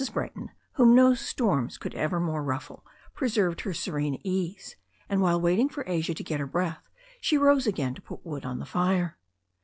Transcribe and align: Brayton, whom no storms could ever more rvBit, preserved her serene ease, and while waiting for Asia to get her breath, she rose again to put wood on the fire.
Brayton, 0.11 0.49
whom 0.73 0.95
no 0.95 1.13
storms 1.13 1.77
could 1.77 1.93
ever 1.93 2.19
more 2.19 2.41
rvBit, 2.43 2.81
preserved 3.13 3.61
her 3.61 3.73
serene 3.75 4.19
ease, 4.23 4.75
and 5.07 5.21
while 5.21 5.39
waiting 5.39 5.69
for 5.69 5.83
Asia 5.85 6.15
to 6.15 6.23
get 6.23 6.39
her 6.39 6.47
breath, 6.47 6.89
she 7.19 7.37
rose 7.37 7.67
again 7.67 7.93
to 7.93 8.01
put 8.01 8.25
wood 8.25 8.43
on 8.43 8.57
the 8.57 8.65
fire. 8.65 9.19